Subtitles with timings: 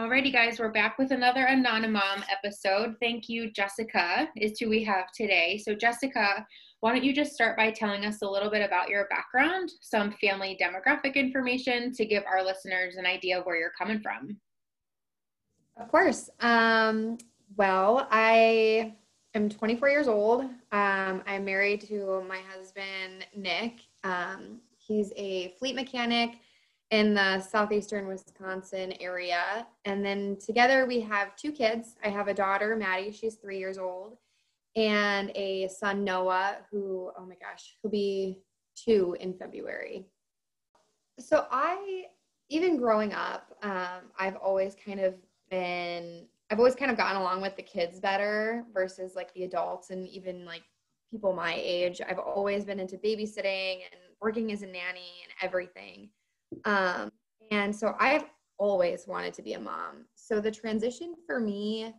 [0.00, 2.96] Alrighty, guys, we're back with another Anonymom episode.
[3.00, 5.60] Thank you, Jessica, is who we have today.
[5.62, 6.46] So, Jessica,
[6.80, 10.14] why don't you just start by telling us a little bit about your background, some
[10.18, 14.38] family demographic information to give our listeners an idea of where you're coming from?
[15.76, 16.30] Of course.
[16.40, 17.18] Um,
[17.58, 18.94] well, I
[19.34, 20.44] am 24 years old.
[20.72, 23.80] Um, I'm married to my husband, Nick.
[24.02, 26.38] Um, he's a fleet mechanic
[26.90, 29.66] in the southeastern Wisconsin area.
[29.84, 31.94] And then together we have two kids.
[32.04, 34.16] I have a daughter, Maddie, she's three years old,
[34.76, 38.38] and a son, Noah, who, oh my gosh, he'll be
[38.74, 40.06] two in February.
[41.18, 42.06] So I,
[42.48, 45.14] even growing up, um, I've always kind of
[45.50, 49.90] been, I've always kind of gotten along with the kids better versus like the adults
[49.90, 50.62] and even like
[51.10, 52.00] people my age.
[52.08, 56.08] I've always been into babysitting and working as a nanny and everything.
[56.64, 57.10] Um,
[57.50, 58.24] and so I've
[58.58, 60.04] always wanted to be a mom.
[60.14, 61.94] So the transition for me,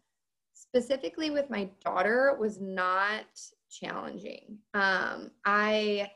[0.53, 3.25] specifically with my daughter, was not
[3.69, 4.57] challenging.
[4.73, 6.11] Um, I,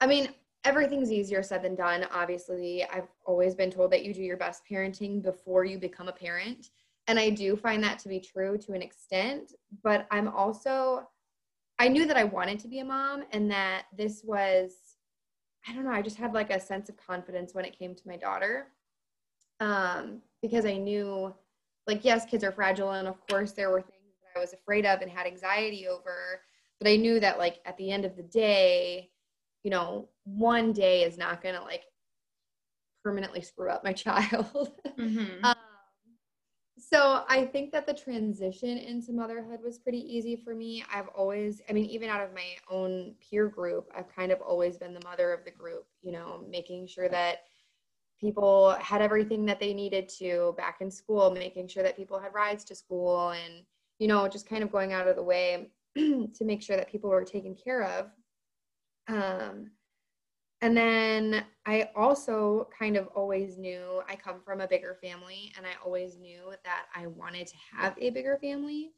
[0.00, 0.28] I mean,
[0.64, 2.06] everything's easier said than done.
[2.12, 6.12] Obviously, I've always been told that you do your best parenting before you become a
[6.12, 6.70] parent.
[7.08, 11.08] And I do find that to be true to an extent, but I'm also,
[11.78, 14.89] I knew that I wanted to be a mom and that this was
[15.68, 18.08] I don't know, I just had like a sense of confidence when it came to
[18.08, 18.68] my daughter.
[19.60, 21.34] Um, because I knew
[21.86, 24.86] like yes, kids are fragile and of course there were things that I was afraid
[24.86, 26.40] of and had anxiety over,
[26.78, 29.10] but I knew that like at the end of the day,
[29.62, 31.84] you know, one day is not going to like
[33.04, 34.72] permanently screw up my child.
[34.98, 35.44] Mm-hmm.
[35.44, 35.54] um,
[36.80, 40.84] so I think that the transition into motherhood was pretty easy for me.
[40.92, 44.78] I've always, I mean, even out of my own peer group, I've kind of always
[44.78, 47.44] been the mother of the group, you know, making sure that
[48.20, 52.34] people had everything that they needed to back in school, making sure that people had
[52.34, 53.64] rides to school and,
[53.98, 57.10] you know, just kind of going out of the way to make sure that people
[57.10, 58.10] were taken care of.
[59.08, 59.70] Um,
[60.62, 65.64] and then I also kind of always knew I come from a bigger family and
[65.64, 68.92] I always knew that I wanted to have a bigger family.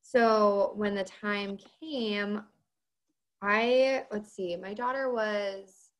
[0.00, 2.42] So when the time came,
[3.42, 5.90] I, let's see, my daughter was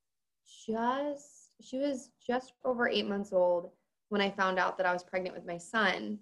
[0.66, 3.70] just, she was just over eight months old
[4.08, 6.18] when I found out that I was pregnant with my son.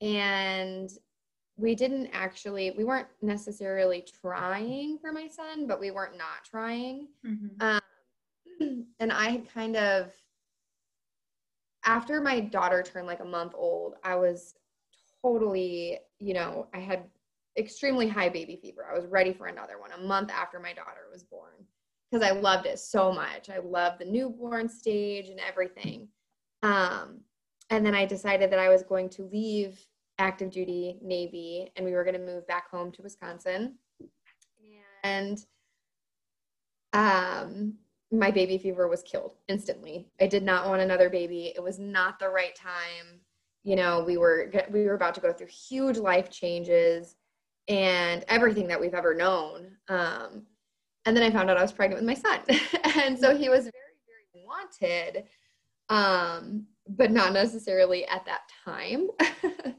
[0.00, 0.90] And
[1.56, 7.08] we didn't actually, we weren't necessarily trying for my son, but we weren't not trying.
[7.26, 7.60] Mm-hmm.
[7.60, 7.80] Um,
[9.00, 10.12] and I had kind of
[11.84, 14.54] after my daughter turned like a month old, I was
[15.22, 17.04] totally, you know, I had
[17.58, 18.86] extremely high baby fever.
[18.90, 21.66] I was ready for another one a month after my daughter was born
[22.10, 23.50] because I loved it so much.
[23.50, 26.08] I loved the newborn stage and everything.
[26.62, 27.20] Um,
[27.70, 29.86] and then I decided that I was going to leave
[30.18, 33.76] active duty Navy and we were going to move back home to Wisconsin.
[35.02, 35.44] And
[36.92, 37.74] um,
[38.12, 40.08] my baby fever was killed instantly.
[40.20, 41.52] I did not want another baby.
[41.54, 43.20] It was not the right time.
[43.62, 47.16] You know, we were we were about to go through huge life changes
[47.68, 49.72] and everything that we've ever known.
[49.88, 50.42] Um,
[51.06, 52.40] and then I found out I was pregnant with my son,
[52.96, 53.72] and so he was very
[54.06, 55.24] very wanted,
[55.88, 59.08] um, but not necessarily at that time.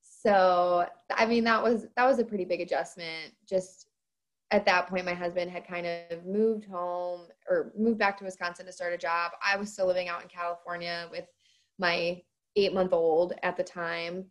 [0.00, 3.32] so I mean that was that was a pretty big adjustment.
[3.48, 3.88] Just
[4.54, 8.64] at that point, my husband had kind of moved home or moved back to Wisconsin
[8.66, 9.32] to start a job.
[9.44, 11.26] I was still living out in California with
[11.80, 12.22] my
[12.54, 14.26] eight month old at the time.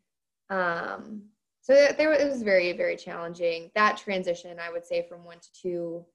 [0.50, 1.24] Um,
[1.60, 3.70] so there, it was very, very challenging.
[3.76, 6.06] That transition, I would say, from one to two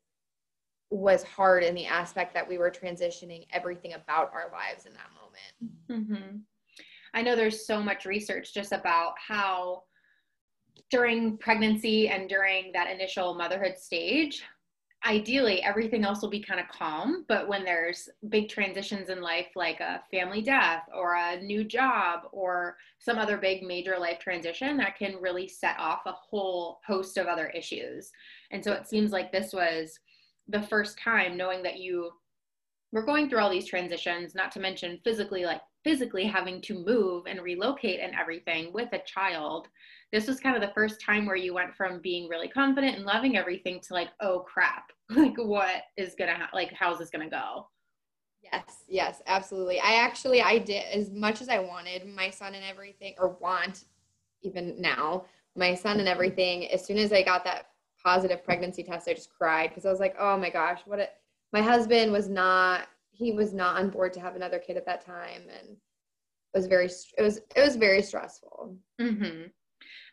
[0.90, 5.10] was hard in the aspect that we were transitioning everything about our lives in that
[5.20, 6.08] moment.
[6.08, 6.36] Mm-hmm.
[7.12, 9.82] I know there's so much research just about how
[10.90, 14.42] during pregnancy and during that initial motherhood stage,
[15.06, 17.24] ideally everything else will be kind of calm.
[17.28, 22.22] But when there's big transitions in life, like a family death or a new job
[22.32, 27.16] or some other big major life transition, that can really set off a whole host
[27.16, 28.10] of other issues.
[28.50, 29.98] And so it seems like this was
[30.48, 32.10] the first time knowing that you
[32.92, 37.24] were going through all these transitions, not to mention physically, like physically having to move
[37.26, 39.68] and relocate and everything with a child.
[40.12, 43.04] This was kind of the first time where you went from being really confident and
[43.04, 44.90] loving everything to like oh crap.
[45.10, 47.68] Like what is gonna ha- like how's this gonna go?
[48.42, 49.80] Yes yes absolutely.
[49.80, 53.84] I actually i did as much as i wanted my son and everything or want
[54.42, 55.24] even now
[55.56, 57.66] my son and everything as soon as i got that
[58.02, 61.10] positive pregnancy test i just cried because i was like oh my gosh what it
[61.52, 65.04] my husband was not he was not on board to have another kid at that
[65.04, 68.76] time and it was very it was it was very stressful.
[69.00, 69.46] Mm-hmm.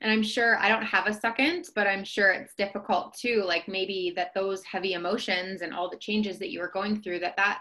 [0.02, 3.68] and i'm sure i don't have a second but i'm sure it's difficult too like
[3.68, 7.38] maybe that those heavy emotions and all the changes that you were going through that
[7.38, 7.60] that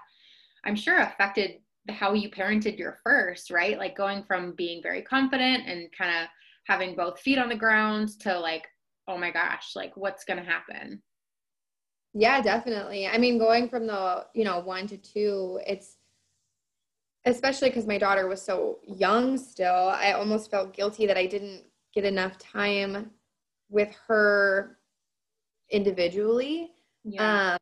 [0.64, 1.60] i'm sure affected
[1.90, 3.78] how you parented your first right?
[3.78, 6.28] Like going from being very confident and kind of
[6.66, 8.66] having both feet on the ground to like
[9.06, 11.02] oh my gosh like what's to happen
[12.14, 13.06] yeah, definitely.
[13.08, 15.96] I mean, going from the, you know, one to two, it's
[17.26, 21.64] especially because my daughter was so young still, I almost felt guilty that I didn't
[21.92, 23.10] get enough time
[23.68, 24.78] with her
[25.70, 26.70] individually.
[27.02, 27.54] Yeah.
[27.54, 27.58] Um,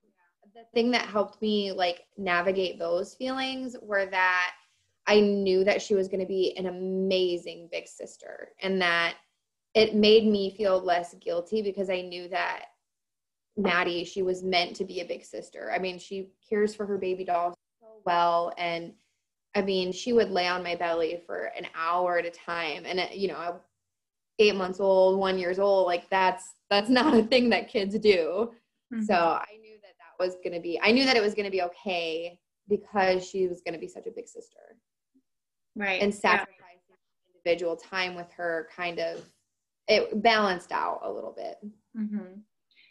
[0.55, 4.53] the thing that helped me like navigate those feelings were that
[5.07, 9.15] I knew that she was going to be an amazing big sister and that
[9.75, 12.67] it made me feel less guilty because I knew that
[13.57, 15.73] Maddie, she was meant to be a big sister.
[15.75, 18.53] I mean, she cares for her baby doll so well.
[18.57, 18.95] And
[19.55, 22.85] I mean, she would lay on my belly for an hour at a time.
[22.87, 23.61] And, you know,
[24.39, 28.53] eight months old, one years old, like that's, that's not a thing that kids do.
[28.93, 29.03] Mm-hmm.
[29.03, 31.45] So I knew that that was going to be, I knew that it was going
[31.45, 32.39] to be okay
[32.69, 34.77] because she was going to be such a big sister.
[35.77, 36.01] Right.
[36.01, 36.57] And sacrificing
[36.89, 37.35] yeah.
[37.35, 39.23] individual time with her kind of,
[39.89, 41.57] it balanced out a little bit.
[41.99, 42.41] Mm-hmm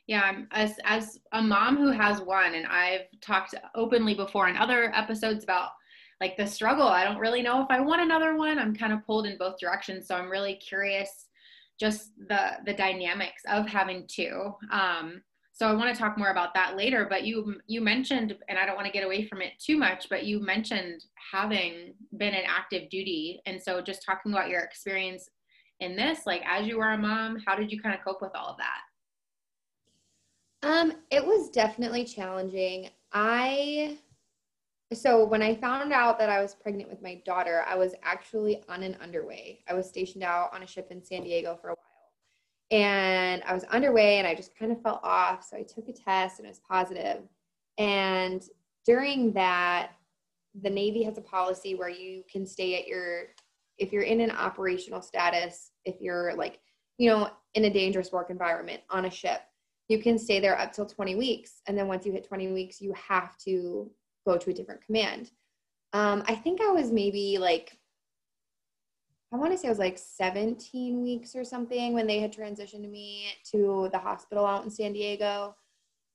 [0.07, 4.94] yeah as as a mom who has one and i've talked openly before in other
[4.95, 5.69] episodes about
[6.19, 8.59] like the struggle i don't really know if i want another one.
[8.59, 11.27] I'm kind of pulled in both directions so i'm really curious
[11.80, 14.53] just the the dynamics of having two.
[14.71, 15.21] Um
[15.53, 18.65] so i want to talk more about that later but you you mentioned and i
[18.65, 22.44] don't want to get away from it too much but you mentioned having been in
[22.47, 23.42] active duty.
[23.45, 25.30] And so just talking about your experience
[25.80, 28.31] in this like as you were a mom how did you kind of cope with
[28.36, 28.81] all of that
[30.63, 32.90] um, it was definitely challenging.
[33.13, 33.98] I
[34.94, 38.62] so when I found out that I was pregnant with my daughter, I was actually
[38.68, 39.63] on an underway.
[39.69, 41.78] I was stationed out on a ship in San Diego for a while.
[42.72, 45.48] And I was underway and I just kind of fell off.
[45.48, 47.24] So I took a test and it was positive.
[47.78, 48.44] And
[48.86, 49.92] during that,
[50.62, 53.28] the Navy has a policy where you can stay at your,
[53.78, 56.60] if you're in an operational status, if you're like,
[56.98, 59.42] you know, in a dangerous work environment on a ship,
[59.92, 61.62] you can stay there up till 20 weeks.
[61.68, 63.92] And then once you hit 20 weeks, you have to
[64.26, 65.32] go to a different command.
[65.94, 67.78] Um, I think I was maybe like,
[69.33, 72.90] I want to say I was like 17 weeks or something when they had transitioned
[72.90, 75.56] me to the hospital out in San Diego.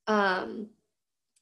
[0.06, 0.70] Um,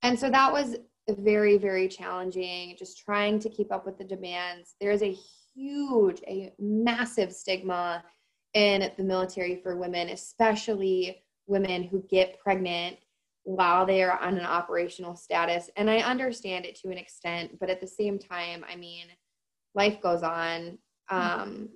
[0.02, 0.76] and so that was
[1.08, 4.74] very, very challenging, just trying to keep up with the demands.
[4.80, 5.16] There is a
[5.54, 8.04] huge, a massive stigma
[8.54, 12.96] in the military for women, especially women who get pregnant
[13.44, 15.70] while they are on an operational status.
[15.76, 19.06] And I understand it to an extent, but at the same time, I mean,
[19.74, 20.78] life goes on.
[21.10, 21.68] Um,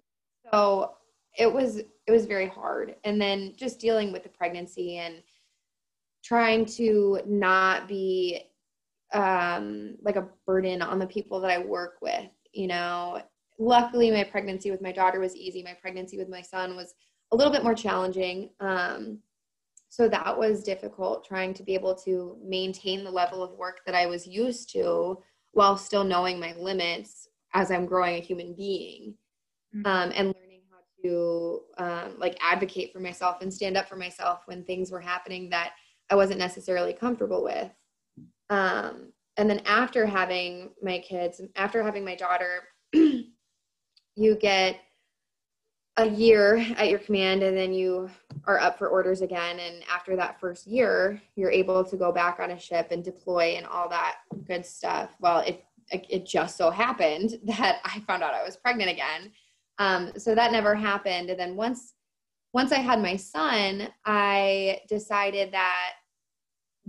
[0.51, 0.95] so
[1.37, 2.97] it was it was very hard.
[3.05, 5.23] And then just dealing with the pregnancy and
[6.25, 8.43] trying to not be
[9.13, 13.23] um, like a burden on the people that I work with, you know.
[13.59, 15.63] Luckily, my pregnancy with my daughter was easy.
[15.63, 16.95] My pregnancy with my son was
[17.33, 18.51] a little bit more challenging.
[18.61, 19.19] Um,
[19.89, 23.95] so that was difficult trying to be able to maintain the level of work that
[23.95, 25.19] I was used to
[25.53, 29.15] while still knowing my limits as I'm growing a human being
[29.75, 29.87] mm-hmm.
[29.87, 34.43] um, and learning how to um, like advocate for myself and stand up for myself
[34.47, 35.73] when things were happening that
[36.11, 37.71] I wasn't necessarily comfortable with.
[38.51, 44.81] Um, and then after having my kids, after having my daughter, you get
[45.99, 48.09] a year at your command and then you
[48.47, 49.59] are up for orders again.
[49.59, 53.57] And after that first year you're able to go back on a ship and deploy
[53.57, 55.11] and all that good stuff.
[55.21, 59.33] Well it it just so happened that i found out i was pregnant again.
[59.81, 61.31] Um, so that never happened.
[61.31, 61.95] And then once
[62.53, 65.95] once i had my son i decided that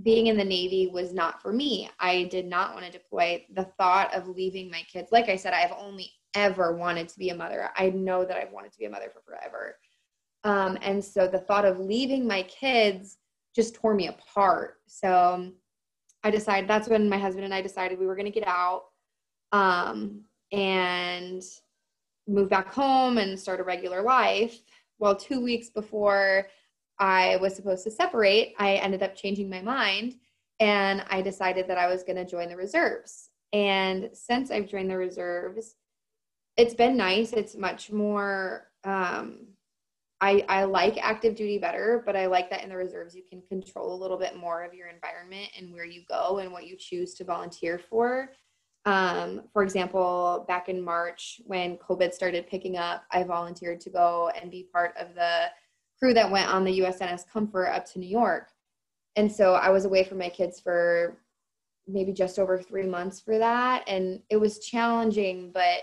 [0.03, 1.89] being in the navy was not for me.
[1.99, 3.45] I did not want to deploy.
[3.53, 7.19] The thought of leaving my kids like i said i have only ever wanted to
[7.19, 7.69] be a mother.
[7.75, 9.75] I know that I've wanted to be a mother for forever.
[10.43, 13.17] Um, and so the thought of leaving my kids
[13.55, 14.75] just tore me apart.
[14.87, 15.51] So
[16.23, 18.83] I decided that's when my husband and I decided we were going to get out
[19.51, 20.21] um,
[20.51, 21.41] and
[22.27, 24.59] move back home and start a regular life.
[24.99, 26.47] Well, two weeks before
[26.99, 30.15] I was supposed to separate, I ended up changing my mind
[30.59, 33.29] and I decided that I was going to join the reserves.
[33.53, 35.75] And since I've joined the reserves,
[36.59, 37.31] it's been nice.
[37.33, 39.47] It's much more um
[40.21, 43.41] I, I like active duty better, but I like that in the reserves you can
[43.43, 46.75] control a little bit more of your environment and where you go and what you
[46.77, 48.31] choose to volunteer for.
[48.85, 54.29] Um, for example, back in March when COVID started picking up, I volunteered to go
[54.39, 55.45] and be part of the
[55.97, 58.49] crew that went on the USNS Comfort up to New York.
[59.15, 61.21] And so I was away from my kids for
[61.87, 63.83] maybe just over three months for that.
[63.87, 65.79] And it was challenging, but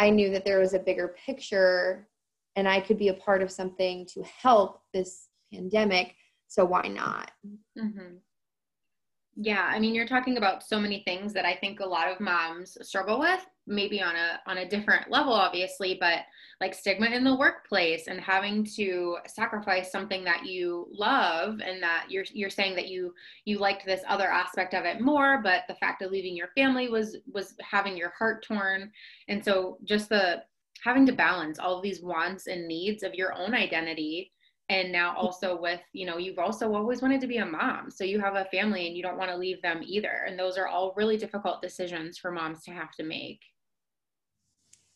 [0.00, 2.08] I knew that there was a bigger picture
[2.56, 6.14] and I could be a part of something to help this pandemic.
[6.48, 7.30] So why not?
[7.78, 8.16] Mm-hmm.
[9.42, 12.20] Yeah, I mean, you're talking about so many things that I think a lot of
[12.20, 16.20] moms struggle with maybe on a on a different level obviously but
[16.60, 22.06] like stigma in the workplace and having to sacrifice something that you love and that
[22.08, 25.74] you're you're saying that you you liked this other aspect of it more but the
[25.76, 28.90] fact of leaving your family was was having your heart torn.
[29.28, 30.42] And so just the
[30.82, 34.32] having to balance all these wants and needs of your own identity
[34.70, 37.90] and now also with you know you've also always wanted to be a mom.
[37.90, 40.24] So you have a family and you don't want to leave them either.
[40.26, 43.42] And those are all really difficult decisions for moms to have to make.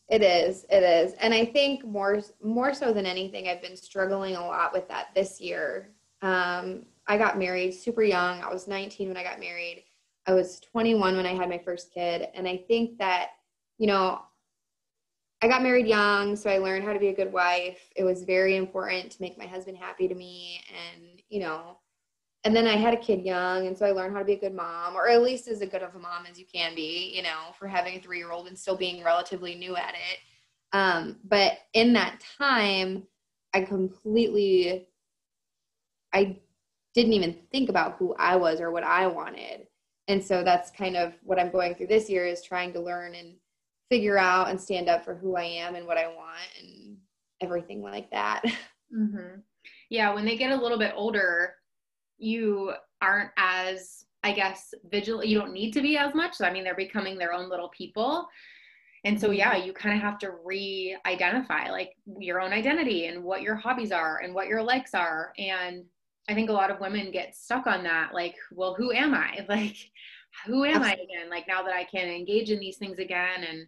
[0.09, 1.13] It is it is.
[1.19, 5.07] And i think more more so than anything i've been struggling a lot with that
[5.13, 5.91] this year.
[6.21, 8.41] Um, i got married super young.
[8.41, 9.83] I was 19 when i got married.
[10.25, 12.29] I was 21 when i had my first kid.
[12.33, 13.31] And i think that
[13.77, 14.21] you know
[15.41, 17.79] I got married young, so I learned how to be a good wife.
[17.95, 20.61] It was very important to make my husband happy to me.
[20.69, 21.77] And, you know,
[22.45, 24.39] and then I had a kid young, and so I learned how to be a
[24.39, 27.23] good mom, or at least as good of a mom as you can be, you
[27.23, 30.19] know, for having a three year old and still being relatively new at it.
[30.71, 33.03] Um, but in that time,
[33.53, 34.87] I completely,
[36.13, 36.37] I
[36.93, 39.67] didn't even think about who I was or what I wanted.
[40.07, 43.15] And so that's kind of what I'm going through this year is trying to learn
[43.15, 43.35] and
[43.89, 46.97] figure out and stand up for who I am and what I want and
[47.41, 48.43] everything like that.
[48.95, 49.39] Mm-hmm.
[49.89, 51.55] Yeah, when they get a little bit older,
[52.17, 55.27] you aren't as, I guess, vigilant.
[55.27, 56.35] You don't need to be as much.
[56.35, 58.27] So, I mean, they're becoming their own little people.
[59.03, 63.23] And so, yeah, you kind of have to re identify like your own identity and
[63.23, 65.33] what your hobbies are and what your likes are.
[65.37, 65.83] And
[66.27, 68.13] I think a lot of women get stuck on that.
[68.13, 69.45] Like, well, who am I?
[69.49, 69.77] Like,
[70.45, 70.89] who am Absolutely.
[70.89, 71.29] I again?
[71.29, 73.67] Like, now that I can engage in these things again and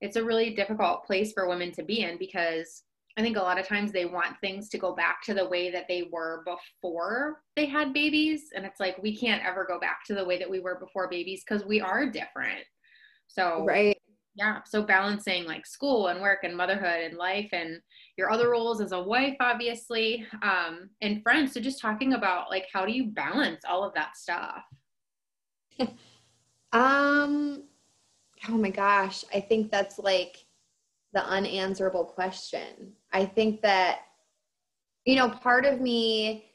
[0.00, 2.82] it's a really difficult place for women to be in because
[3.18, 5.72] I think a lot of times they want things to go back to the way
[5.72, 8.50] that they were before they had babies.
[8.54, 11.08] And it's like, we can't ever go back to the way that we were before
[11.08, 12.64] babies because we are different.
[13.26, 13.98] So, right.
[14.36, 14.60] Yeah.
[14.64, 17.80] So, balancing like school and work and motherhood and life and
[18.16, 21.52] your other roles as a wife, obviously, um, and friends.
[21.52, 24.62] So, just talking about like, how do you balance all of that stuff?
[26.72, 27.64] um,
[28.48, 30.44] oh my gosh, I think that's like
[31.12, 32.92] the unanswerable question.
[33.12, 34.00] I think that,
[35.04, 36.52] you know, part of me,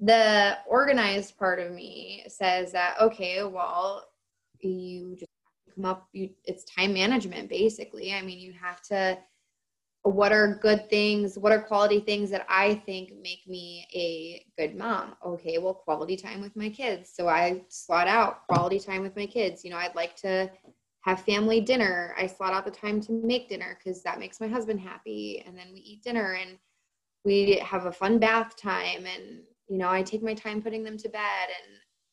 [0.00, 4.06] the organized part of me says that, okay, well,
[4.60, 5.30] you just
[5.74, 8.12] come up, you, it's time management basically.
[8.12, 9.18] I mean, you have to,
[10.04, 14.76] what are good things what are quality things that i think make me a good
[14.76, 19.16] mom okay well quality time with my kids so i slot out quality time with
[19.16, 20.50] my kids you know i'd like to
[21.04, 22.14] have family dinner.
[22.18, 25.42] I slot out the time to make dinner because that makes my husband happy.
[25.46, 26.58] And then we eat dinner and
[27.26, 29.04] we have a fun bath time.
[29.04, 31.48] And, you know, I take my time putting them to bed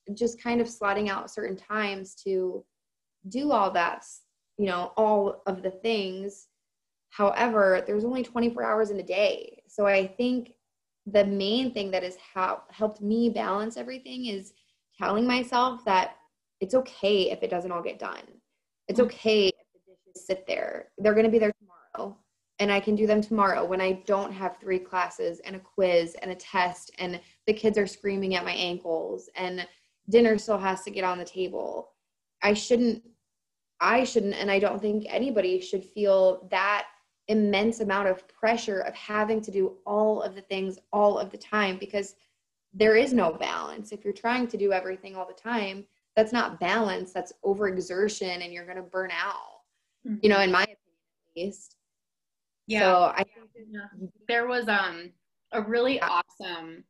[0.08, 2.66] and just kind of slotting out certain times to
[3.30, 4.04] do all that,
[4.58, 6.48] you know, all of the things.
[7.12, 9.64] However, there's only 24 hours in a day.
[9.70, 10.52] So I think
[11.06, 14.52] the main thing that has helped me balance everything is
[14.98, 16.18] telling myself that
[16.60, 18.41] it's okay if it doesn't all get done
[18.92, 20.90] it's okay if the dishes sit there.
[20.98, 21.54] They're going to be there
[21.94, 22.18] tomorrow.
[22.60, 26.16] and I can do them tomorrow when I don't have three classes and a quiz
[26.22, 29.66] and a test and the kids are screaming at my ankles and
[30.10, 31.94] dinner still has to get on the table.
[32.44, 33.02] I shouldn't
[33.80, 36.88] I shouldn't and I don't think anybody should feel that
[37.30, 41.38] immense amount of pressure of having to do all of the things all of the
[41.38, 42.16] time because
[42.74, 43.94] there is no balance.
[43.94, 48.54] If you're trying to do everything all the time, that's not balance, that's overexertion and
[48.54, 49.62] you're going to burn out.
[50.08, 50.18] Mm-hmm.
[50.24, 50.78] You know, in my opinion
[51.36, 51.76] at least.
[52.68, 52.80] Yeah.
[52.80, 55.12] So I think there was um
[55.52, 56.84] a really awesome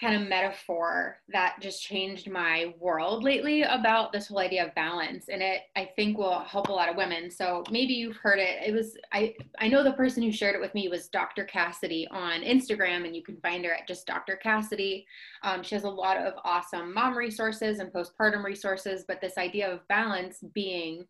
[0.00, 5.28] kind of metaphor that just changed my world lately about this whole idea of balance
[5.28, 8.58] and it i think will help a lot of women so maybe you've heard it
[8.66, 12.06] it was i i know the person who shared it with me was dr cassidy
[12.10, 15.06] on instagram and you can find her at just dr cassidy
[15.42, 19.70] um, she has a lot of awesome mom resources and postpartum resources but this idea
[19.70, 21.06] of balance being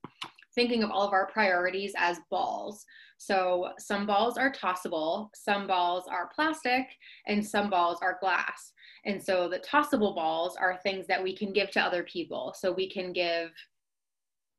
[0.56, 2.84] thinking of all of our priorities as balls.
[3.18, 6.86] So some balls are tossable, some balls are plastic,
[7.26, 8.72] and some balls are glass.
[9.06, 12.54] And so the tossable balls are things that we can give to other people.
[12.58, 13.50] So we can give,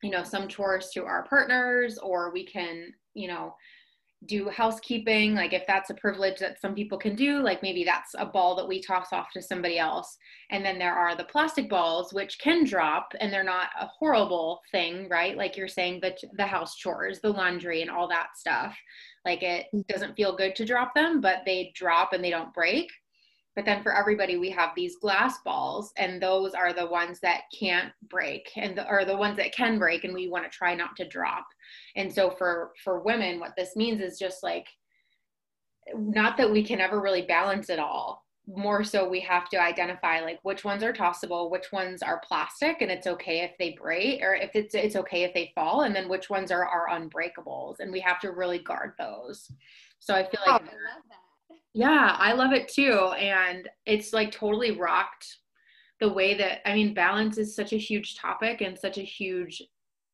[0.02, 3.54] you know, some chores to our partners, or we can, you know,
[4.26, 8.16] do housekeeping like if that's a privilege that some people can do like maybe that's
[8.18, 10.18] a ball that we toss off to somebody else.
[10.50, 14.62] And then there are the plastic balls which can drop and they're not a horrible
[14.72, 15.38] thing right?
[15.38, 18.76] Like you're saying the the house chores the laundry and all that stuff.
[19.24, 19.86] Like it mm.
[19.86, 22.90] doesn't feel good to drop them but they drop and they don't break
[23.58, 27.42] but then for everybody, we have these glass balls, and those are the ones that
[27.60, 30.76] can't break, and the, are the ones that can break, and we want to try
[30.76, 31.48] not to drop.
[31.96, 34.68] And so for for women, what this means is just like
[35.96, 38.24] not that we can ever really balance it all.
[38.46, 42.84] More so, we have to identify like which ones are tossable, which ones are plastic,
[42.84, 45.96] and it's okay if they break, or if it's it's okay if they fall, and
[45.96, 49.50] then which ones are are unbreakables, and we have to really guard those.
[49.98, 50.62] So I feel like.
[50.62, 51.27] Oh,
[51.78, 53.12] yeah, I love it too.
[53.20, 55.38] And it's like totally rocked
[56.00, 59.62] the way that, I mean, balance is such a huge topic and such a huge,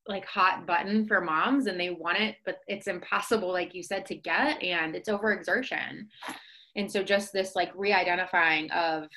[0.06, 4.06] like, hot button for moms, and they want it, but it's impossible, like you said,
[4.08, 6.08] to get, and it's overexertion.
[6.76, 9.08] And so, just this like re identifying of,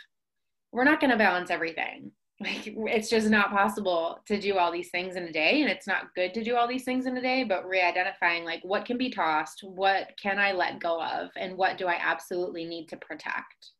[0.71, 4.91] we're not going to balance everything like it's just not possible to do all these
[4.91, 7.23] things in a day and it's not good to do all these things in a
[7.23, 11.57] day but re-identifying like what can be tossed what can i let go of and
[11.57, 13.71] what do i absolutely need to protect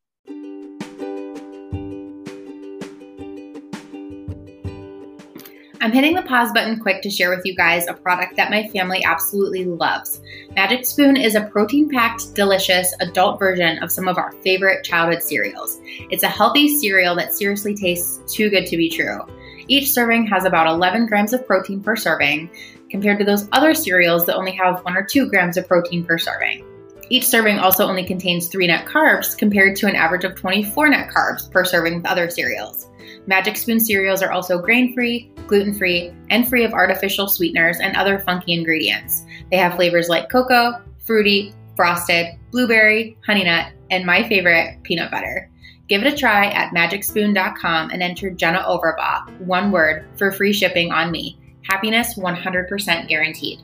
[5.81, 8.67] I'm hitting the pause button quick to share with you guys a product that my
[8.69, 10.23] family absolutely loves.
[10.55, 15.23] Magic Spoon is a protein packed, delicious adult version of some of our favorite childhood
[15.23, 15.81] cereals.
[16.11, 19.21] It's a healthy cereal that seriously tastes too good to be true.
[19.69, 22.51] Each serving has about 11 grams of protein per serving,
[22.89, 26.17] compared to those other cereals that only have 1 or 2 grams of protein per
[26.17, 26.65] serving.
[27.11, 31.11] Each serving also only contains 3 net carbs compared to an average of 24 net
[31.11, 32.87] carbs per serving with other cereals.
[33.27, 37.97] Magic Spoon cereals are also grain free, gluten free, and free of artificial sweeteners and
[37.97, 39.27] other funky ingredients.
[39.51, 45.51] They have flavors like cocoa, fruity, frosted, blueberry, honey nut, and my favorite, peanut butter.
[45.89, 50.93] Give it a try at magicspoon.com and enter Jenna Overbaugh, one word, for free shipping
[50.93, 51.39] on me.
[51.63, 53.61] Happiness 100% guaranteed.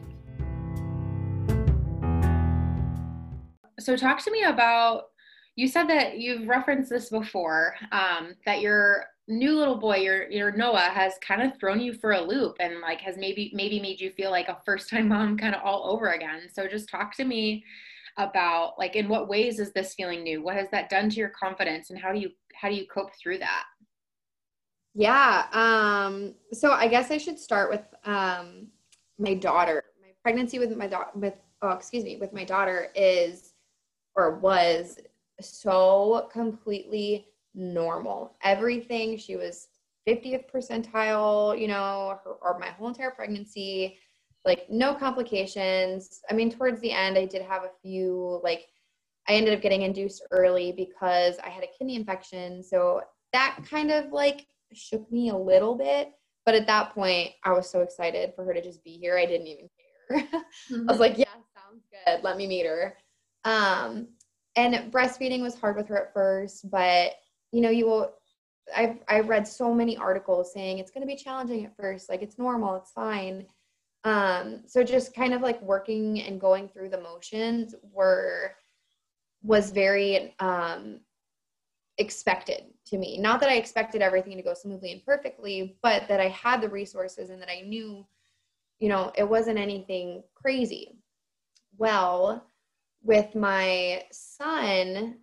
[3.78, 5.04] So, talk to me about
[5.56, 10.50] you said that you've referenced this before um, that your new little boy your your
[10.52, 14.00] noah has kind of thrown you for a loop and like has maybe maybe made
[14.00, 16.48] you feel like a first time mom kind of all over again.
[16.52, 17.64] So just talk to me
[18.18, 20.42] about like in what ways is this feeling new?
[20.42, 23.10] What has that done to your confidence and how do you how do you cope
[23.20, 23.64] through that?
[24.94, 28.66] Yeah um so i guess i should start with um
[29.18, 29.84] my daughter.
[30.00, 33.54] My pregnancy with my daughter with oh excuse me with my daughter is
[34.14, 34.98] or was
[35.40, 38.36] so completely normal.
[38.42, 39.68] Everything, she was
[40.08, 43.98] 50th percentile, you know, her, or my whole entire pregnancy,
[44.44, 46.20] like no complications.
[46.30, 48.66] I mean, towards the end, I did have a few, like,
[49.28, 52.62] I ended up getting induced early because I had a kidney infection.
[52.62, 56.12] So that kind of like shook me a little bit.
[56.44, 59.16] But at that point, I was so excited for her to just be here.
[59.16, 60.18] I didn't even care.
[60.18, 60.34] Mm-hmm.
[60.34, 61.00] I was mm-hmm.
[61.00, 62.24] like, yeah, sounds good.
[62.24, 62.96] Let me meet her.
[63.44, 64.08] Um,
[64.56, 67.12] and breastfeeding was hard with her at first, but
[67.52, 68.12] you know, you will
[68.76, 72.22] I've I've read so many articles saying it's going to be challenging at first, like
[72.22, 73.46] it's normal, it's fine.
[74.04, 78.52] Um, so just kind of like working and going through the motions were
[79.42, 81.00] was very um,
[81.98, 83.18] expected to me.
[83.18, 86.68] Not that I expected everything to go smoothly and perfectly, but that I had the
[86.68, 88.06] resources and that I knew,
[88.78, 90.96] you know, it wasn't anything crazy.
[91.76, 92.46] well,
[93.04, 95.16] with my son,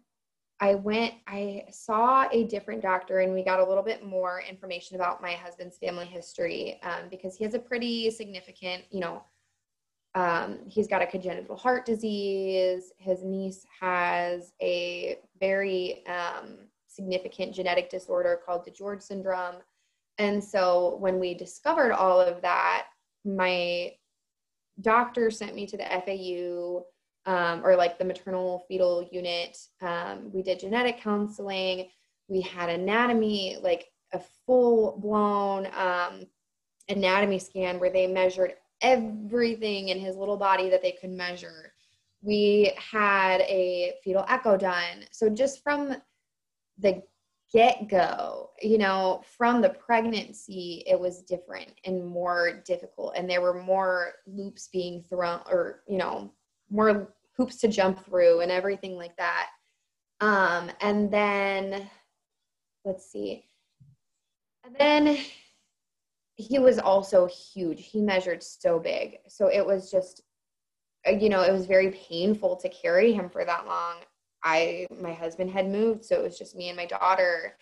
[0.61, 4.95] I went, I saw a different doctor and we got a little bit more information
[4.95, 9.23] about my husband's family history um, because he has a pretty significant, you know,
[10.15, 12.91] um, he's got a congenital heart disease.
[12.97, 19.57] His niece has a very um, significant genetic disorder called DiGeorge syndrome.
[20.17, 22.87] And so when we discovered all of that,
[23.23, 23.93] my
[24.81, 26.83] doctor sent me to the FAU
[27.25, 29.57] um, or like the maternal fetal unit.
[29.81, 31.89] Um, we did genetic counseling.
[32.27, 36.25] We had anatomy, like a full blown um,
[36.89, 41.73] anatomy scan where they measured everything in his little body that they could measure.
[42.21, 45.05] We had a fetal echo done.
[45.11, 45.95] So just from
[46.77, 47.03] the
[47.51, 53.13] get go, you know, from the pregnancy, it was different and more difficult.
[53.15, 56.31] And there were more loops being thrown, or, you know,
[56.69, 59.47] more hoops to jump through and everything like that.
[60.21, 61.89] Um, and then,
[62.83, 63.45] let's see.
[64.65, 65.17] And then
[66.35, 67.85] he was also huge.
[67.85, 69.17] He measured so big.
[69.27, 70.21] So it was just,
[71.07, 73.97] uh, you know, it was very painful to carry him for that long.
[74.43, 77.57] I my husband had moved, so it was just me and my daughter.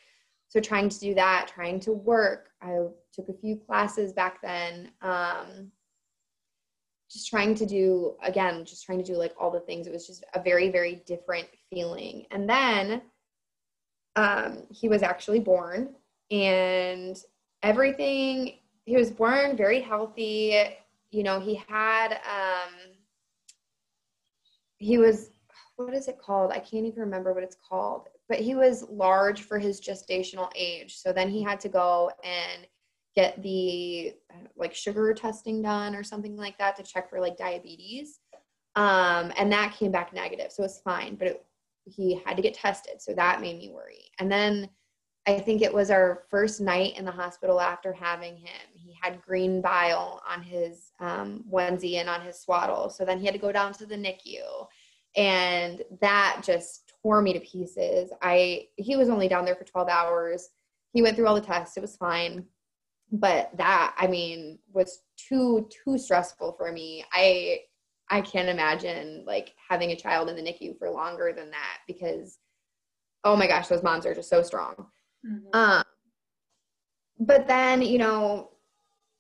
[0.48, 2.50] So trying to do that, trying to work.
[2.62, 2.78] I
[3.14, 4.92] took a few classes back then.
[5.02, 5.72] Um,
[7.10, 9.88] just trying to do again, just trying to do like all the things.
[9.88, 12.26] It was just a very, very different feeling.
[12.32, 13.02] And then
[14.16, 15.96] um, he was actually born,
[16.32, 17.18] and
[17.64, 18.60] everything.
[18.86, 20.62] He was born very healthy.
[21.12, 22.14] You know, he had.
[22.14, 22.74] Um,
[24.80, 25.32] he was
[25.78, 26.52] what is it called?
[26.52, 28.08] I can't even remember what it's called.
[28.28, 30.98] But he was large for his gestational age.
[30.98, 32.68] So then he had to go and
[33.18, 34.14] get the
[34.56, 38.20] like sugar testing done or something like that to check for like diabetes.
[38.76, 40.52] Um, and that came back negative.
[40.52, 41.46] So it's fine, but it,
[41.86, 43.02] he had to get tested.
[43.02, 44.04] So that made me worry.
[44.20, 44.70] And then
[45.26, 48.68] I think it was our first night in the hospital after having him.
[48.76, 52.90] He had green bile on his um, onesie and on his swaddle.
[52.90, 54.68] So then he had to go down to the NICU
[55.16, 59.88] and that just tore me to pieces i he was only down there for 12
[59.90, 60.50] hours
[60.94, 62.46] he went through all the tests it was fine
[63.12, 67.60] but that i mean was too too stressful for me i
[68.10, 72.40] i can't imagine like having a child in the nicu for longer than that because
[73.24, 74.76] oh my gosh those moms are just so strong
[75.26, 75.48] mm-hmm.
[75.54, 75.84] um
[77.20, 78.50] but then you know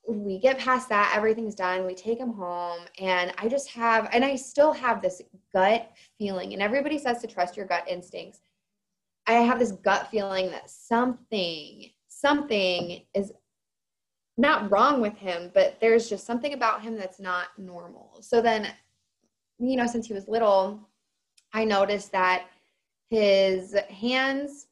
[0.08, 4.23] we get past that, everything's done, we take him home, and I just have, and
[4.23, 5.21] I still have this
[5.54, 8.39] gut feeling, and everybody says to trust your gut instincts.
[9.28, 13.34] I have this gut feeling that something, something is
[14.38, 18.17] not wrong with him, but there's just something about him that's not normal.
[18.21, 18.67] So then,
[19.58, 20.80] you know, since he was little,
[21.54, 22.45] I noticed that
[23.10, 24.67] his hands,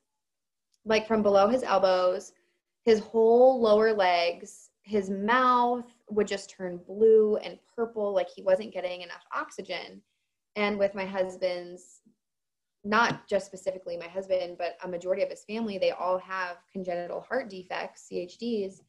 [0.85, 2.33] like from below his elbows,
[2.83, 8.71] his whole lower legs, his mouth would just turn blue and purple, like he wasn't
[8.71, 10.01] getting enough oxygen.
[10.55, 12.01] And with my husband's,
[12.83, 17.21] not just specifically my husband, but a majority of his family, they all have congenital
[17.21, 18.81] heart defects, CHDs.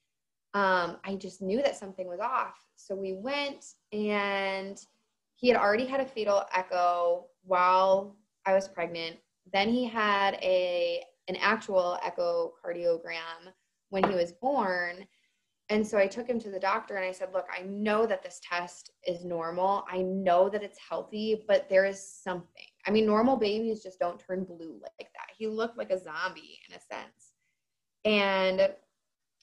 [0.57, 2.57] Um, I just knew that something was off.
[2.77, 4.81] So we went and
[5.35, 8.17] he had already had a fetal echo while
[8.47, 9.17] I was pregnant.
[9.53, 13.53] Then he had a an actual echocardiogram
[13.91, 15.07] when he was born
[15.69, 18.23] and so I took him to the doctor and I said, Look, I know that
[18.23, 19.85] this test is normal.
[19.91, 22.67] I know that it's healthy, but there is something.
[22.87, 25.35] I mean, normal babies just don't turn blue like that.
[25.37, 27.35] He looked like a zombie in a sense.
[28.05, 28.71] And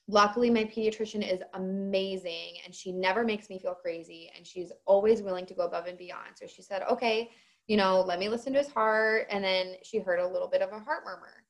[0.08, 5.22] luckily, my pediatrician is amazing and she never makes me feel crazy and she's always
[5.22, 6.36] willing to go above and beyond.
[6.36, 7.32] So she said, Okay,
[7.68, 9.28] you know, let me listen to his heart.
[9.30, 11.44] And then she heard a little bit of a heart murmur.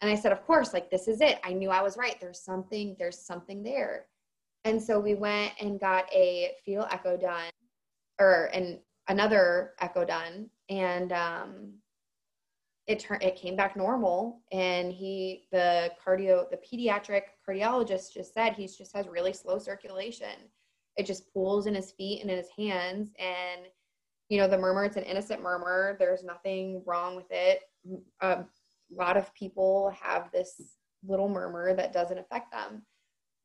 [0.00, 1.38] And I said, Of course, like this is it.
[1.44, 2.16] I knew I was right.
[2.20, 4.06] There's something, there's something there.
[4.64, 7.50] And so we went and got a fetal echo done,
[8.18, 11.74] or an another echo done, and um,
[12.86, 14.42] it turned it came back normal.
[14.52, 20.50] And he, the cardio, the pediatric cardiologist just said he just has really slow circulation.
[20.96, 23.62] It just pools in his feet and in his hands, and
[24.28, 24.84] you know the murmur.
[24.84, 25.96] It's an innocent murmur.
[25.98, 27.60] There's nothing wrong with it.
[28.20, 28.44] A
[28.90, 30.60] lot of people have this
[31.06, 32.82] little murmur that doesn't affect them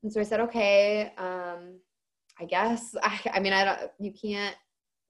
[0.03, 1.79] and so I said, okay, um,
[2.39, 2.95] I guess.
[3.03, 3.91] I, I mean, I don't.
[3.99, 4.55] You can't.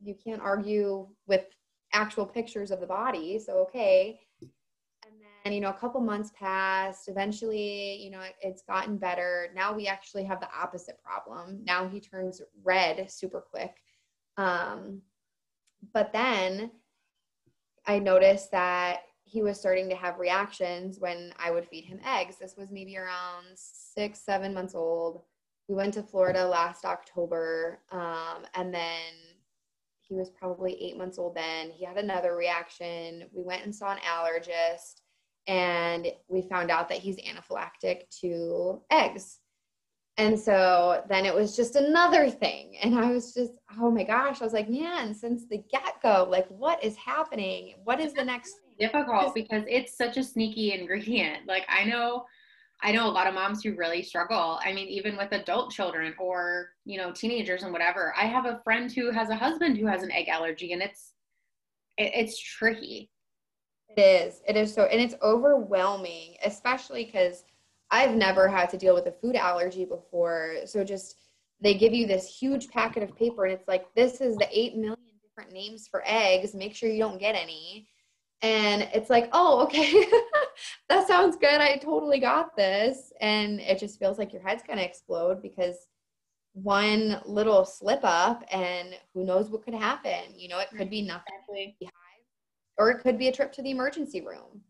[0.02, 1.46] You can't argue with
[1.94, 3.40] actual pictures of the body.
[3.40, 4.20] So okay.
[4.42, 7.08] And then you know, a couple months passed.
[7.08, 9.50] Eventually, you know, it, it's gotten better.
[9.56, 11.62] Now we actually have the opposite problem.
[11.64, 13.76] Now he turns red super quick.
[14.38, 15.02] Um,
[15.94, 16.72] but then
[17.86, 22.38] I noticed that he was starting to have reactions when I would feed him eggs.
[22.40, 25.22] This was maybe around six, seven months old.
[25.68, 29.14] We went to Florida last October, um, and then
[30.10, 31.70] he was probably eight months old then.
[31.72, 33.26] He had another reaction.
[33.32, 35.02] We went and saw an allergist,
[35.48, 39.40] and we found out that he's anaphylactic to eggs.
[40.18, 42.76] And so then it was just another thing.
[42.84, 46.28] And I was just, oh my gosh, I was like, man, since the get go,
[46.30, 47.76] like, what is happening?
[47.86, 51.46] What is the next difficult because it's such a sneaky ingredient.
[51.48, 52.26] Like, I know.
[52.82, 54.60] I know a lot of moms who really struggle.
[54.64, 58.14] I mean, even with adult children or, you know, teenagers and whatever.
[58.18, 61.14] I have a friend who has a husband who has an egg allergy and it's
[61.98, 63.10] it, it's tricky.
[63.90, 64.42] It is.
[64.48, 67.44] It is so and it's overwhelming, especially cuz
[67.92, 70.58] I've never had to deal with a food allergy before.
[70.66, 71.18] So just
[71.60, 74.76] they give you this huge packet of paper and it's like this is the 8
[74.78, 76.54] million different names for eggs.
[76.56, 77.90] Make sure you don't get any.
[78.42, 80.06] And it's like, "Oh, okay.
[80.90, 81.62] that sounds good.
[81.62, 85.88] I totally got this." And it just feels like your head's going to explode because
[86.54, 90.34] one little slip up and who knows what could happen.
[90.36, 91.90] You know, it could be nothing exactly.
[92.78, 94.62] or it could be a trip to the emergency room.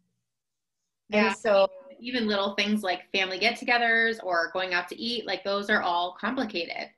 [1.09, 1.27] Yeah.
[1.27, 1.67] And so
[1.99, 5.81] even little things like family get togethers or going out to eat, like those are
[5.81, 6.89] all complicated.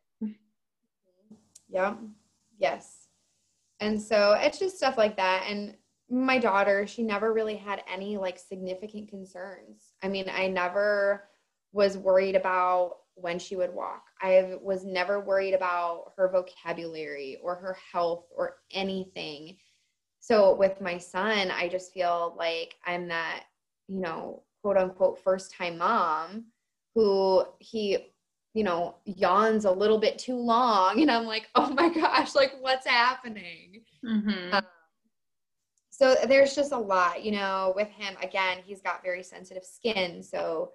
[1.70, 1.96] Yeah.
[2.60, 3.08] Yes.
[3.80, 5.46] And so it's just stuff like that.
[5.48, 5.76] And
[6.12, 9.94] my daughter, she never really had any like significant concerns.
[10.04, 11.30] I mean, I never
[11.72, 14.04] was worried about when she would walk.
[14.22, 19.58] I was never worried about her vocabulary or her health or anything.
[20.20, 23.46] So with my son, I just feel like I'm that,
[23.88, 26.46] you know, quote unquote first time mom
[26.94, 27.98] who he
[28.54, 32.54] you know yawns a little bit too long and i'm like oh my gosh like
[32.60, 34.54] what's happening mm-hmm.
[34.54, 34.64] um,
[36.02, 40.24] so there's just a lot you know with him again he's got very sensitive skin
[40.24, 40.72] so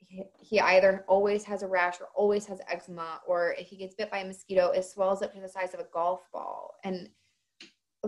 [0.00, 3.94] he, he either always has a rash or always has eczema or if he gets
[3.94, 6.74] bit by a mosquito it swells up to the size of a golf ball.
[6.84, 7.08] And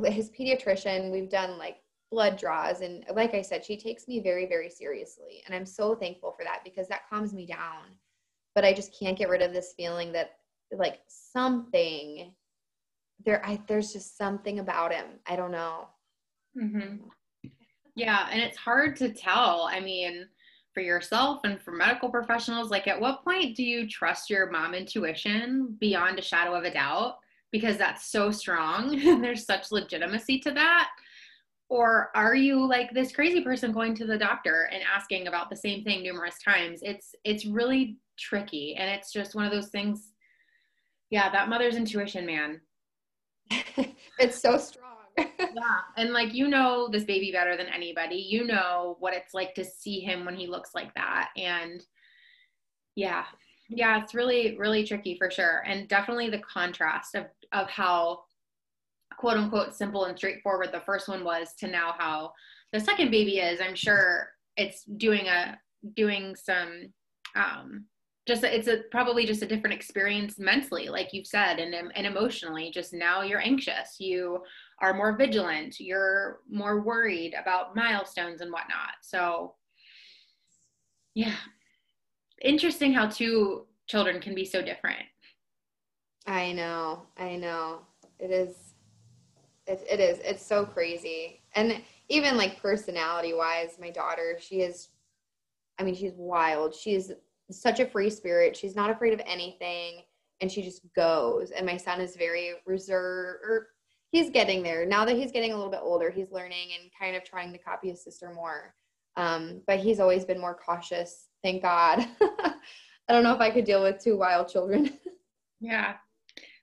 [0.04, 1.78] his pediatrician we've done like
[2.12, 5.94] blood draws and like i said she takes me very very seriously and i'm so
[5.94, 7.84] thankful for that because that calms me down.
[8.54, 10.32] But i just can't get rid of this feeling that
[10.72, 12.32] like something
[13.24, 15.06] there I, there's just something about him.
[15.26, 15.88] I don't know
[16.56, 16.96] mm-hmm.
[17.94, 20.26] yeah and it's hard to tell i mean
[20.72, 24.74] for yourself and for medical professionals like at what point do you trust your mom
[24.74, 27.16] intuition beyond a shadow of a doubt?
[27.50, 30.90] Because that's so strong and there's such legitimacy to that.
[31.68, 35.56] Or are you like this crazy person going to the doctor and asking about the
[35.56, 36.80] same thing numerous times?
[36.82, 40.12] It's it's really tricky and it's just one of those things.
[41.10, 42.60] Yeah that mother's intuition man.
[44.18, 44.89] It's so strong
[45.54, 48.16] yeah and like you know this baby better than anybody.
[48.16, 51.84] You know what it's like to see him when he looks like that and
[52.96, 53.24] yeah.
[53.68, 58.20] Yeah it's really really tricky for sure and definitely the contrast of of how
[59.16, 62.32] quote unquote simple and straightforward the first one was to now how
[62.72, 63.60] the second baby is.
[63.60, 65.58] I'm sure it's doing a
[65.94, 66.92] doing some
[67.36, 67.84] um
[68.26, 72.70] just it's a probably just a different experience mentally like you've said and and emotionally.
[72.72, 73.96] Just now you're anxious.
[73.98, 74.42] You
[74.80, 79.54] are more vigilant you're more worried about milestones and whatnot so
[81.14, 81.36] yeah
[82.42, 85.06] interesting how two children can be so different
[86.26, 87.80] i know i know
[88.18, 88.74] it is
[89.70, 90.18] it, it is.
[90.24, 91.42] It's so crazy.
[91.54, 94.88] And even like personality wise, my daughter, she is,
[95.78, 96.74] I mean, she's wild.
[96.74, 97.12] She's
[97.50, 98.56] such a free spirit.
[98.56, 100.02] She's not afraid of anything
[100.40, 101.50] and she just goes.
[101.50, 103.68] And my son is very reserved, or er,
[104.10, 104.86] he's getting there.
[104.86, 107.58] Now that he's getting a little bit older, he's learning and kind of trying to
[107.58, 108.74] copy his sister more.
[109.16, 111.26] Um, but he's always been more cautious.
[111.42, 112.06] Thank God.
[112.20, 114.92] I don't know if I could deal with two wild children.
[115.60, 115.94] yeah,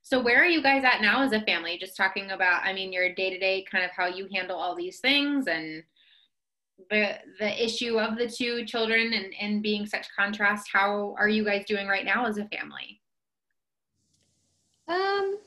[0.08, 1.78] so where are you guys at now as a family?
[1.78, 4.74] Just talking about, I mean, your day to day kind of how you handle all
[4.74, 5.84] these things and
[6.90, 10.70] the the issue of the two children and, and being such contrast.
[10.72, 13.02] How are you guys doing right now as a family?
[14.88, 15.40] Um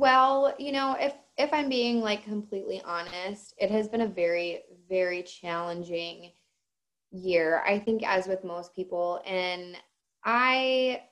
[0.00, 4.62] well, you know, if if I'm being like completely honest, it has been a very,
[4.88, 6.32] very challenging
[7.12, 7.62] year.
[7.66, 9.20] I think as with most people.
[9.26, 9.76] And
[10.24, 11.02] I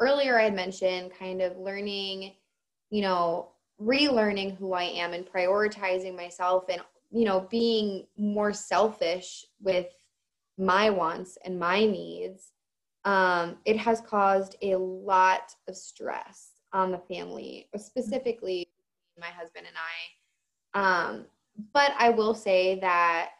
[0.00, 2.34] earlier I had mentioned kind of learning,
[2.90, 3.48] you know,
[3.82, 9.88] relearning who I am and prioritizing myself and, you know, being more selfish with
[10.56, 12.52] my wants and my needs.
[13.04, 18.68] Um, it has caused a lot of stress on the family, specifically
[19.18, 19.76] my husband and
[20.74, 21.08] I.
[21.08, 21.26] Um,
[21.72, 23.30] but I will say that,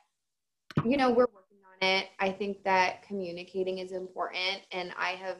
[0.84, 2.08] you know, we're working on it.
[2.18, 5.38] I think that communicating is important, and I have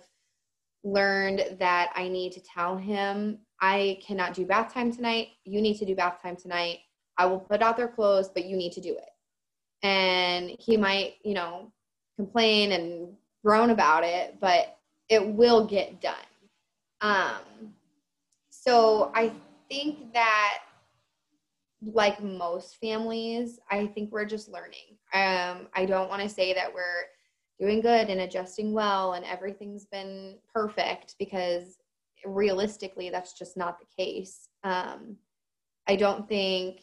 [0.85, 5.29] learned that I need to tell him, I cannot do bath time tonight.
[5.44, 6.81] You need to do bath time tonight.
[7.18, 9.09] I will put out their clothes, but you need to do it.
[9.83, 11.72] And he might, you know,
[12.16, 16.14] complain and groan about it, but it will get done.
[17.01, 17.75] Um,
[18.66, 19.33] so I
[19.68, 20.59] think that,
[21.83, 24.96] like most families, I think we're just learning.
[25.12, 27.05] Um, I don't want to say that we're
[27.59, 31.79] doing good and adjusting well and everything's been perfect because
[32.24, 35.16] realistically that's just not the case um,
[35.87, 36.81] i don't think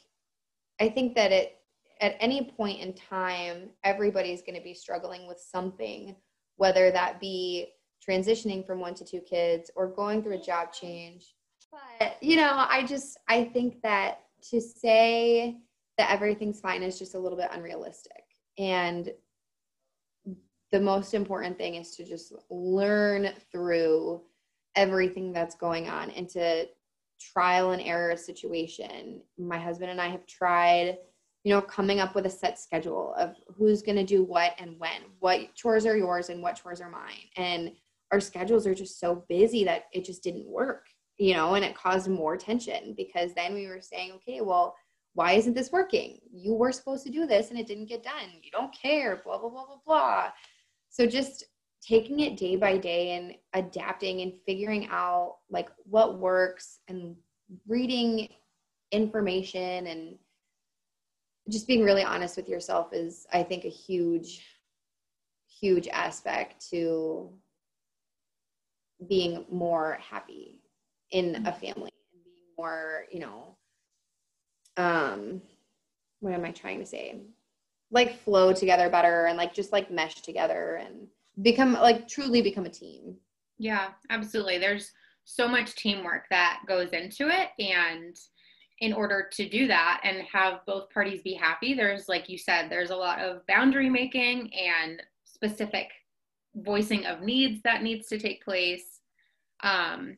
[0.79, 1.57] i think that it
[2.01, 6.15] at any point in time everybody's going to be struggling with something
[6.55, 7.67] whether that be
[8.07, 11.35] transitioning from one to two kids or going through a job change
[11.99, 15.57] but you know i just i think that to say
[15.97, 18.23] that everything's fine is just a little bit unrealistic
[18.57, 19.11] and
[20.73, 24.21] the most important thing is to just learn through
[24.75, 26.67] everything that's going on into
[27.19, 29.21] trial and error situation.
[29.37, 30.97] My husband and I have tried,
[31.43, 34.79] you know, coming up with a set schedule of who's going to do what and
[34.79, 37.29] when, what chores are yours and what chores are mine.
[37.37, 37.73] And
[38.11, 40.87] our schedules are just so busy that it just didn't work,
[41.23, 44.75] you know, and it caused more tension because then we were saying, okay, well,
[45.13, 46.19] why isn't this working?
[46.33, 48.27] You were supposed to do this and it didn't get done.
[48.41, 50.31] You don't care, blah, blah, blah, blah, blah.
[50.89, 51.45] So just
[51.81, 57.15] taking it day by day and adapting and figuring out like what works and
[57.69, 58.27] reading
[58.91, 60.17] information and
[61.49, 64.45] just being really honest with yourself is I think a huge
[65.61, 67.31] huge aspect to
[69.07, 70.62] being more happy
[71.13, 73.55] in a family and being more, you know,
[74.75, 75.41] um
[76.19, 77.21] what am I trying to say?
[77.93, 81.07] like flow together better and like just like mesh together and
[81.43, 83.15] become like truly become a team.
[83.59, 84.57] Yeah, absolutely.
[84.57, 84.91] There's
[85.25, 88.19] so much teamwork that goes into it and
[88.79, 92.69] in order to do that and have both parties be happy there's like you said
[92.69, 95.87] there's a lot of boundary making and specific
[96.55, 98.99] voicing of needs that needs to take place
[99.61, 100.17] um,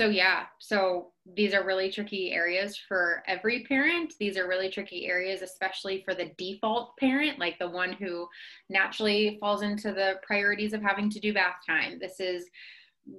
[0.00, 4.14] so yeah so these are really tricky areas for every parent.
[4.18, 8.26] These are really tricky areas especially for the default parent like the one who
[8.70, 11.98] naturally falls into the priorities of having to do bath time.
[12.00, 12.46] This is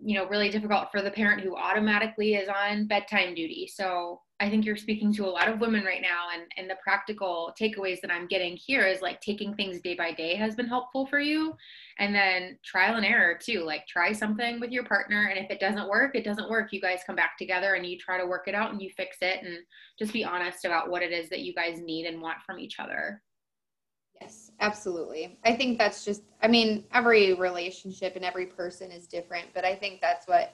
[0.03, 3.69] you know really difficult for the parent who automatically is on bedtime duty.
[3.73, 6.77] So i think you're speaking to a lot of women right now and and the
[6.83, 10.67] practical takeaways that i'm getting here is like taking things day by day has been
[10.67, 11.53] helpful for you.
[11.99, 15.59] And then trial and error too like try something with your partner and if it
[15.59, 16.69] doesn't work it doesn't work.
[16.71, 19.17] You guys come back together and you try to work it out and you fix
[19.21, 19.57] it and
[19.99, 22.79] just be honest about what it is that you guys need and want from each
[22.79, 23.21] other
[24.21, 25.39] Yes, absolutely.
[25.43, 29.75] I think that's just, I mean, every relationship and every person is different, but I
[29.75, 30.53] think that's what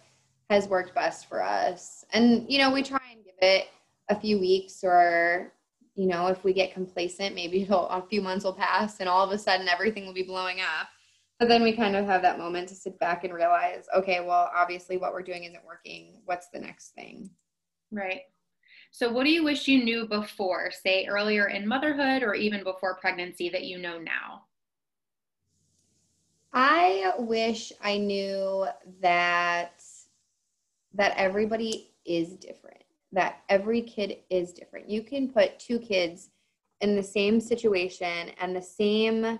[0.49, 2.05] has worked best for us.
[2.13, 3.67] And, you know, we try and give it
[4.09, 5.51] a few weeks or,
[5.95, 9.31] you know, if we get complacent, maybe a few months will pass and all of
[9.31, 10.87] a sudden everything will be blowing up.
[11.39, 14.49] But then we kind of have that moment to sit back and realize, okay, well,
[14.55, 16.21] obviously what we're doing isn't working.
[16.25, 17.29] What's the next thing?
[17.91, 18.21] Right.
[18.91, 22.95] So, what do you wish you knew before, say earlier in motherhood or even before
[22.95, 24.43] pregnancy, that you know now?
[26.53, 28.65] I wish I knew
[29.01, 29.83] that
[30.93, 32.83] that everybody is different.
[33.11, 34.89] That every kid is different.
[34.89, 36.29] You can put two kids
[36.81, 39.39] in the same situation and the same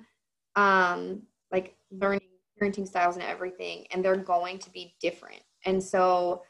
[0.56, 2.22] um like learning
[2.60, 5.42] parenting styles and everything and they're going to be different.
[5.66, 6.44] And so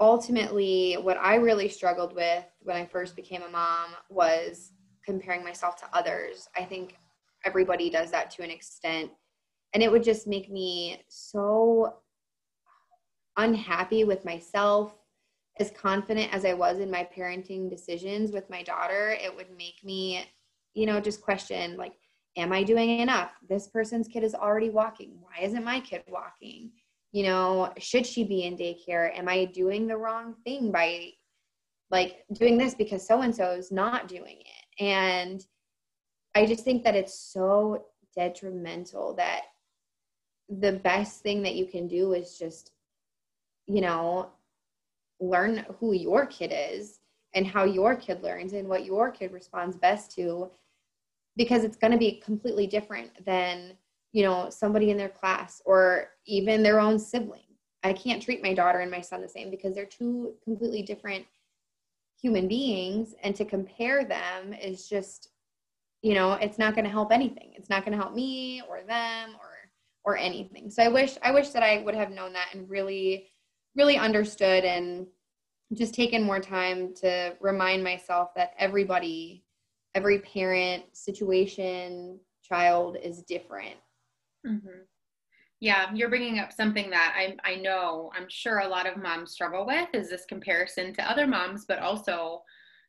[0.00, 4.72] ultimately, what I really struggled with when I first became a mom was
[5.04, 6.48] comparing myself to others.
[6.56, 6.96] I think
[7.44, 9.10] everybody does that to an extent.
[9.72, 11.94] And it would just make me so
[13.36, 14.94] unhappy with myself.
[15.60, 19.84] As confident as I was in my parenting decisions with my daughter, it would make
[19.84, 20.24] me,
[20.74, 21.92] you know, just question like,
[22.36, 23.30] am I doing enough?
[23.48, 25.18] This person's kid is already walking.
[25.20, 26.72] Why isn't my kid walking?
[27.14, 29.16] You know should she be in daycare?
[29.16, 31.10] Am i doing the wrong thing by
[31.92, 34.84] like doing this because so and so is not doing it?
[34.84, 35.46] And
[36.34, 37.84] i just think that it's so
[38.16, 39.42] detrimental that
[40.48, 42.72] the best thing that you can do is just
[43.66, 44.28] you know
[45.20, 46.98] learn who your kid is
[47.34, 50.50] and how your kid learns and what your kid responds best to
[51.36, 53.76] because it's going to be completely different than
[54.14, 57.42] you know somebody in their class or even their own sibling.
[57.82, 61.26] I can't treat my daughter and my son the same because they're two completely different
[62.22, 65.30] human beings and to compare them is just
[66.00, 67.52] you know it's not going to help anything.
[67.56, 69.50] It's not going to help me or them or
[70.04, 70.70] or anything.
[70.70, 73.26] So i wish i wish that i would have known that and really
[73.74, 75.08] really understood and
[75.72, 79.44] just taken more time to remind myself that everybody
[79.96, 83.74] every parent situation child is different
[84.46, 84.80] mm-hmm.
[85.60, 89.32] yeah you're bringing up something that I, I know i'm sure a lot of moms
[89.32, 92.42] struggle with is this comparison to other moms but also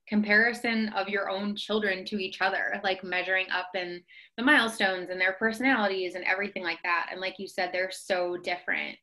[0.07, 4.01] comparison of your own children to each other like measuring up in
[4.37, 7.07] the milestones and their personalities and everything like that.
[7.11, 8.97] And like you said they're so different.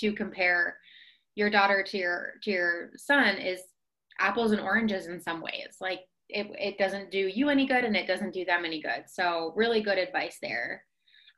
[0.00, 0.76] To compare
[1.36, 3.60] your daughter to your to your son is
[4.18, 5.76] apples and oranges in some ways.
[5.80, 9.04] Like it, it doesn't do you any good and it doesn't do them any good.
[9.06, 10.82] So really good advice there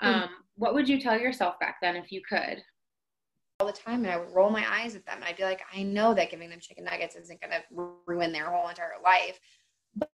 [0.03, 0.23] mm-hmm.
[0.23, 2.63] um, what would you tell yourself back then if you could
[3.61, 5.63] all the time and I would roll my eyes at them and I'd be like,
[5.75, 9.41] I know that giving them chicken nuggets isn't going to ruin their whole entire life.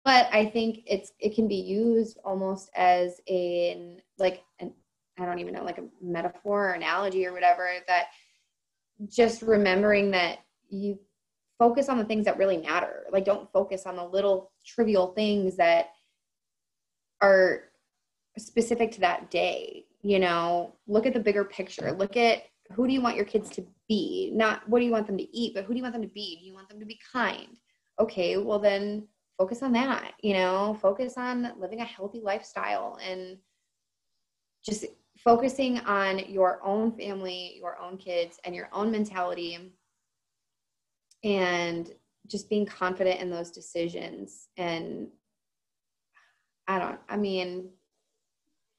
[0.03, 4.73] But I think it's it can be used almost as in like an
[5.19, 8.07] I don't even know like a metaphor or analogy or whatever that
[9.11, 10.39] just remembering that
[10.71, 10.99] you
[11.59, 13.05] focus on the things that really matter.
[13.13, 15.91] Like don't focus on the little trivial things that
[17.21, 17.65] are
[18.39, 19.85] specific to that day.
[20.03, 21.93] You know, look at the bigger picture.
[21.93, 24.31] Look at who do you want your kids to be?
[24.35, 26.09] Not what do you want them to eat, but who do you want them to
[26.09, 26.39] be?
[26.41, 27.59] Do you want them to be kind?
[28.01, 29.07] Okay, well then
[29.39, 33.37] focus on that, you know, focus on living a healthy lifestyle and
[34.65, 34.87] just
[35.19, 39.73] focusing on your own family, your own kids, and your own mentality
[41.23, 41.91] and
[42.27, 44.49] just being confident in those decisions.
[44.57, 45.09] And
[46.67, 47.71] I don't, I mean,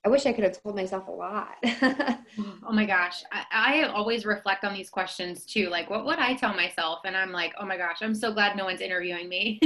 [0.05, 1.55] I wish I could have told myself a lot.
[1.65, 3.23] oh my gosh.
[3.31, 5.69] I, I, always reflect on these questions too.
[5.69, 6.99] Like, what would I tell myself?
[7.05, 9.59] And I'm like, oh my gosh, I'm so glad no one's interviewing me.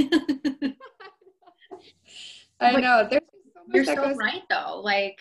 [2.58, 3.06] I know.
[3.10, 4.80] There's so you're so goes- right, though.
[4.82, 5.18] Like,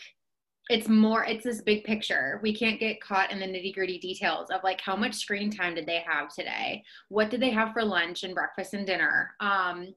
[0.70, 2.40] it's more, it's this big picture.
[2.42, 5.76] We can't get caught in the nitty gritty details of like how much screen time
[5.76, 6.82] did they have today?
[7.10, 9.32] What did they have for lunch and breakfast and dinner?
[9.42, 9.94] Um,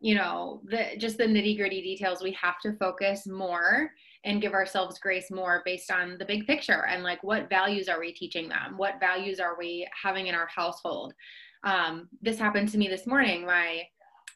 [0.00, 2.22] you know, the just the nitty gritty details.
[2.22, 3.92] We have to focus more
[4.24, 8.00] and give ourselves grace more based on the big picture and like what values are
[8.00, 8.74] we teaching them?
[8.76, 11.14] What values are we having in our household?
[11.64, 13.46] Um, this happened to me this morning.
[13.46, 13.82] My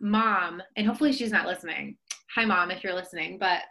[0.01, 1.97] mom and hopefully she's not listening.
[2.35, 3.63] Hi mom if you're listening but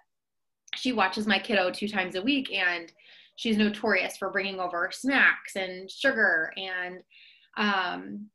[0.76, 2.92] she watches my kiddo two times a week and
[3.36, 7.00] she's notorious for bringing over snacks and sugar and
[7.58, 8.28] um,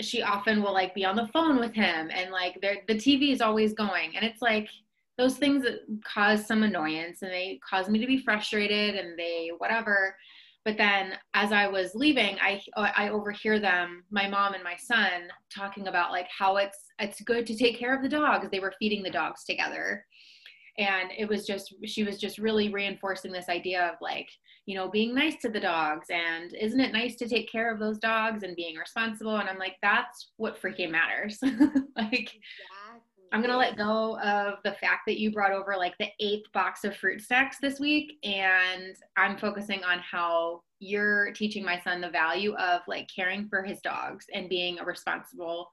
[0.00, 3.40] she often will like be on the phone with him and like the tv is
[3.40, 4.68] always going and it's like
[5.16, 9.50] those things that cause some annoyance and they cause me to be frustrated and they
[9.58, 10.16] whatever.
[10.64, 15.28] But then as i was leaving i i overhear them my mom and my son
[15.54, 18.48] talking about like how it's it's good to take care of the dogs.
[18.50, 20.04] They were feeding the dogs together.
[20.78, 24.28] And it was just she was just really reinforcing this idea of like
[24.66, 27.78] you know being nice to the dogs and isn't it nice to take care of
[27.78, 29.36] those dogs and being responsible?
[29.36, 31.38] And i'm like that's what freaking matters.
[31.96, 32.32] Like
[33.34, 36.84] I'm gonna let go of the fact that you brought over like the eighth box
[36.84, 42.10] of fruit snacks this week, and I'm focusing on how you're teaching my son the
[42.10, 45.68] value of like caring for his dogs and being a responsible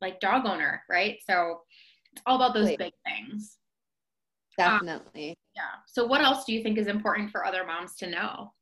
[0.00, 1.18] like dog owner, right?
[1.24, 1.60] So
[2.12, 3.58] it's all about those big things.
[4.58, 5.30] Definitely.
[5.30, 5.62] Um, yeah.
[5.86, 8.52] So what else do you think is important for other moms to know?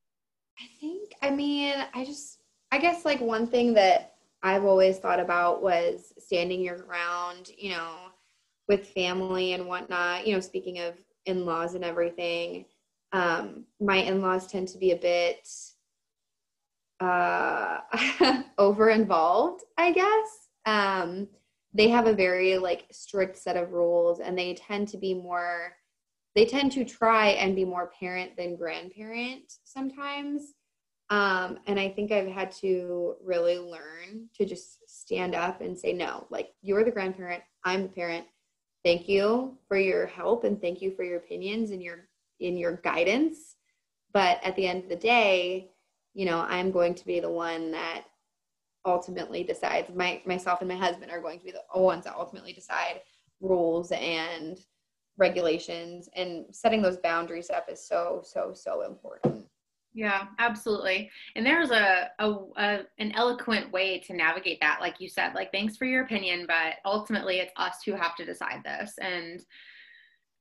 [0.58, 2.38] I think, I mean, I just,
[2.70, 7.70] I guess like one thing that I've always thought about was standing your ground, you
[7.70, 7.94] know,
[8.68, 10.94] with family and whatnot, you know, speaking of
[11.26, 12.64] in laws and everything,
[13.12, 15.48] um, my in laws tend to be a bit
[17.00, 17.78] uh,
[18.58, 20.48] over involved, I guess.
[20.64, 21.28] Um,
[21.74, 25.74] they have a very like strict set of rules and they tend to be more
[26.34, 30.54] they tend to try and be more parent than grandparent sometimes
[31.10, 35.92] um, and i think i've had to really learn to just stand up and say
[35.92, 38.26] no like you're the grandparent i'm the parent
[38.84, 42.08] thank you for your help and thank you for your opinions and your
[42.40, 43.56] in your guidance.
[44.12, 45.70] But at the end of the day
[46.14, 48.04] you know i'm going to be the one that
[48.84, 52.52] ultimately decides my myself and my husband are going to be the ones that ultimately
[52.52, 53.00] decide
[53.40, 54.58] rules and
[55.18, 56.08] regulations.
[56.16, 59.46] And setting those boundaries up is so so so important
[59.94, 61.10] yeah, absolutely.
[61.36, 65.34] And there's a, a, a, an eloquent way to navigate that, like you said.
[65.34, 68.94] Like, thanks for your opinion, but ultimately, it's us who have to decide this.
[68.98, 69.44] And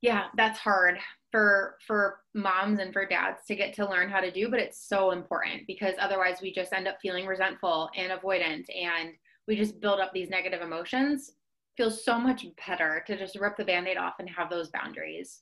[0.02, 0.98] yeah, that's hard
[1.32, 4.88] for for moms and for dads to get to learn how to do, but it's
[4.88, 9.12] so important because otherwise, we just end up feeling resentful and avoidant, and
[9.48, 11.34] we just build up these negative emotions
[11.78, 15.42] feels so much better to just rip the band-aid off and have those boundaries.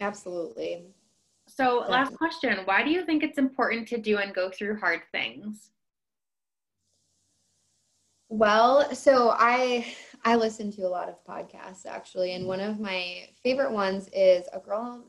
[0.00, 0.86] Absolutely.
[1.56, 5.02] So, last question, why do you think it's important to do and go through hard
[5.12, 5.70] things?
[8.28, 9.94] Well, so I
[10.24, 14.48] I listen to a lot of podcasts actually, and one of my favorite ones is
[14.52, 15.04] a girl.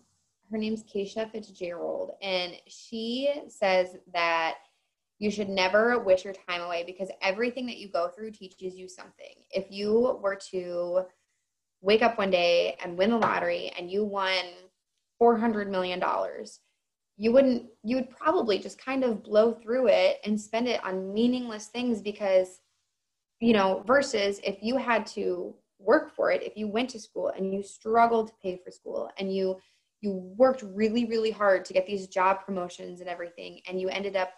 [0.52, 4.58] Her name's Keisha Fitzgerald, and she says that
[5.18, 8.88] you should never wish your time away because everything that you go through teaches you
[8.88, 9.34] something.
[9.50, 11.06] If you were to
[11.82, 14.44] wake up one day and win the lottery and you won
[15.22, 16.04] $400 million,
[17.18, 21.14] you wouldn't, you would probably just kind of blow through it and spend it on
[21.14, 22.60] meaningless things because
[23.40, 27.32] you know, versus if you had to work for it, if you went to school
[27.36, 29.58] and you struggled to pay for school and you
[30.02, 34.16] you worked really really hard to get these job promotions and everything and you ended
[34.16, 34.30] up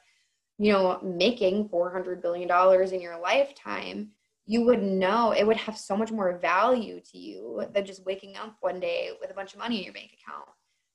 [0.58, 4.12] you know making 400 billion dollars in your lifetime
[4.46, 8.38] you would know it would have so much more value to you than just waking
[8.38, 10.48] up one day with a bunch of money in your bank account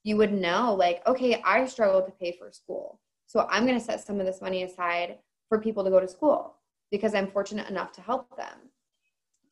[0.05, 3.85] you would know like okay i struggle to pay for school so i'm going to
[3.85, 6.57] set some of this money aside for people to go to school
[6.93, 8.71] because I'm fortunate enough to help them.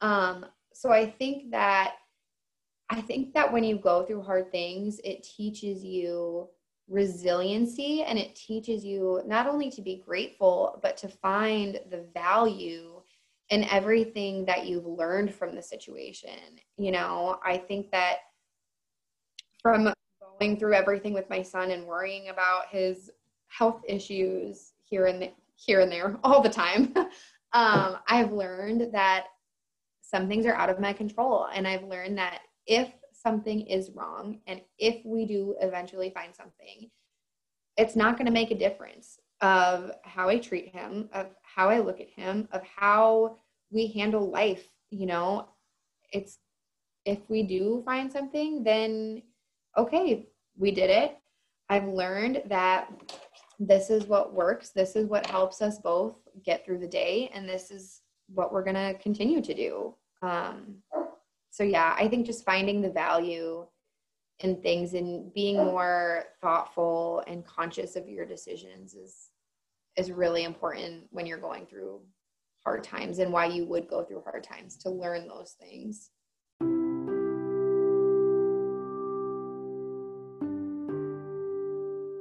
[0.01, 1.94] Um, so I think that
[2.88, 6.48] I think that when you go through hard things, it teaches you
[6.88, 13.01] resiliency and it teaches you not only to be grateful, but to find the value
[13.51, 16.59] in everything that you've learned from the situation.
[16.78, 18.18] You know, I think that
[19.62, 19.92] from
[20.41, 23.11] going through everything with my son and worrying about his
[23.49, 26.93] health issues here and here and there all the time.
[27.53, 29.26] um, I've learned that
[30.01, 31.49] some things are out of my control.
[31.55, 36.91] And I've learned that if something is wrong and if we do eventually find something,
[37.76, 41.78] it's not going to make a difference of how I treat him, of how I
[41.78, 43.36] look at him, of how
[43.70, 44.66] we handle life.
[44.91, 45.49] You know,
[46.12, 46.38] it's
[47.05, 49.22] if we do find something, then
[49.76, 50.26] okay,
[50.61, 51.16] we did it.
[51.70, 52.90] I've learned that
[53.58, 54.70] this is what works.
[54.70, 57.30] This is what helps us both get through the day.
[57.34, 58.02] And this is
[58.32, 59.94] what we're going to continue to do.
[60.22, 60.76] Um,
[61.50, 63.66] so, yeah, I think just finding the value
[64.40, 69.28] in things and being more thoughtful and conscious of your decisions is
[69.96, 72.00] is really important when you're going through
[72.64, 76.11] hard times and why you would go through hard times to learn those things.